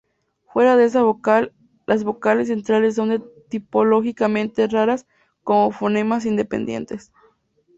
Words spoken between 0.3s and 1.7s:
Fuera de esa vocal